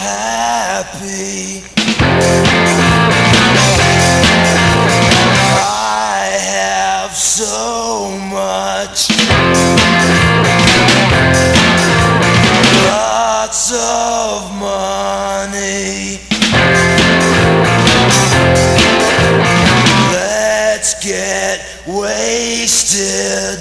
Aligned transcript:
happy. 0.00 1.62
I 5.60 6.38
have 6.54 7.12
so 7.12 8.08
much. 8.32 9.10
Lots 12.88 13.72
of 13.72 14.50
money. 14.58 16.20
Let's 20.12 20.94
get 21.04 21.60
wasted. 21.86 23.58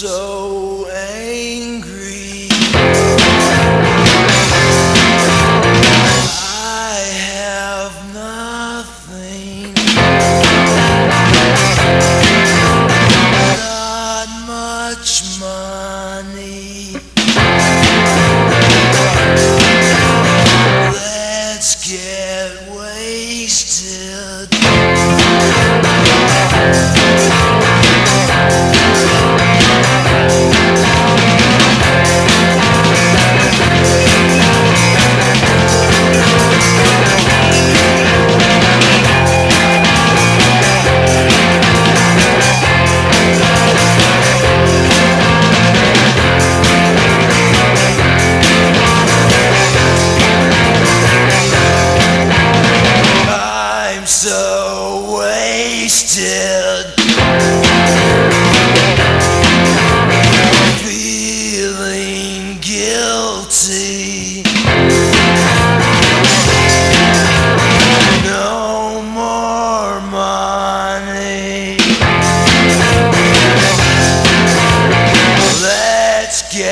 so 0.00 0.39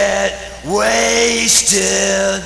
get 0.08 0.32
wasted. 0.64 2.42